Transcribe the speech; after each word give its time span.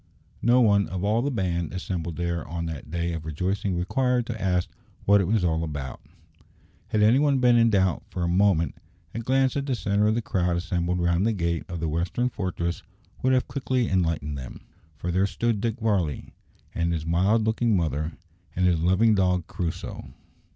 No 0.41 0.61
one 0.61 0.87
of 0.87 1.03
all 1.03 1.21
the 1.21 1.29
band 1.29 1.73
assembled 1.75 2.15
there 2.15 2.43
on 2.47 2.65
that 2.65 2.89
day 2.89 3.13
of 3.13 3.23
rejoicing 3.23 3.77
required 3.77 4.25
to 4.25 4.41
ask 4.41 4.67
what 5.05 5.21
it 5.21 5.27
was 5.27 5.43
all 5.45 5.63
about. 5.63 6.01
Had 6.87 7.03
any 7.03 7.19
one 7.19 7.37
been 7.37 7.55
in 7.55 7.69
doubt 7.69 8.01
for 8.09 8.23
a 8.23 8.27
moment, 8.27 8.73
a 9.13 9.19
glance 9.19 9.55
at 9.55 9.67
the 9.67 9.75
centre 9.75 10.07
of 10.07 10.15
the 10.15 10.21
crowd 10.23 10.57
assembled 10.57 10.99
round 10.99 11.23
the 11.27 11.33
gate 11.33 11.65
of 11.69 11.79
the 11.79 11.87
western 11.87 12.29
fortress 12.29 12.81
would 13.21 13.33
have 13.33 13.47
quickly 13.47 13.89
enlightened 13.91 14.39
him. 14.39 14.61
For 14.97 15.11
there 15.11 15.27
stood 15.27 15.61
Dick 15.61 15.79
Varley, 15.79 16.33
and 16.73 16.91
his 16.91 17.05
mild 17.05 17.43
looking 17.45 17.77
mother, 17.77 18.13
and 18.55 18.65
his 18.65 18.79
loving 18.79 19.13
dog 19.13 19.45
Crusoe. 19.45 20.15